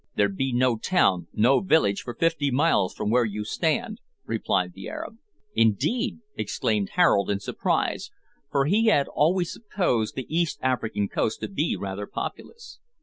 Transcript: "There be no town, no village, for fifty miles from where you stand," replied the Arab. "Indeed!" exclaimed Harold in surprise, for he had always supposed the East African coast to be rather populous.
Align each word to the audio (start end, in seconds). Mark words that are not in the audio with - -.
"There 0.15 0.29
be 0.29 0.51
no 0.51 0.77
town, 0.77 1.27
no 1.31 1.59
village, 1.59 2.01
for 2.01 2.15
fifty 2.15 2.49
miles 2.49 2.95
from 2.95 3.11
where 3.11 3.23
you 3.23 3.43
stand," 3.43 4.01
replied 4.25 4.73
the 4.73 4.89
Arab. 4.89 5.19
"Indeed!" 5.53 6.21
exclaimed 6.35 6.89
Harold 6.93 7.29
in 7.29 7.39
surprise, 7.39 8.09
for 8.49 8.65
he 8.65 8.87
had 8.87 9.07
always 9.07 9.53
supposed 9.53 10.15
the 10.15 10.25
East 10.27 10.57
African 10.63 11.07
coast 11.07 11.39
to 11.41 11.47
be 11.47 11.75
rather 11.75 12.07
populous. 12.07 12.79